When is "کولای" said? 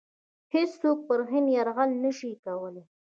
2.45-2.83